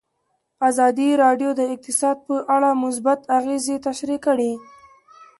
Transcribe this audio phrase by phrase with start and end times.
[0.69, 4.51] ازادي راډیو د اقتصاد په اړه مثبت اغېزې تشریح کړي.